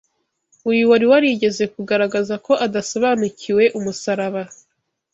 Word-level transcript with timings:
Uyu 0.71 0.83
wari 0.89 1.05
warigeze 1.11 1.63
kugaragaza 1.73 2.35
ko 2.45 2.53
adasobanukiwe 2.65 3.63
umusaraba 3.77 4.41